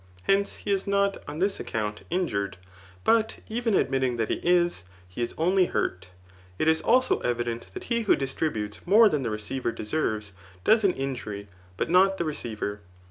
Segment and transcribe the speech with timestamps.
[0.23, 2.57] Hence he is not, on this account, injured;
[3.03, 6.07] but even admitting that he is, he is only hurt.
[6.57, 10.33] It is also evident that he who distributes [more than the receiver deserves,]
[10.63, 12.81] does an injury, but not the receiver.